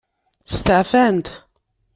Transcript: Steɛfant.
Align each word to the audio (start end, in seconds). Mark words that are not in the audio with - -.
Steɛfant. 0.55 1.27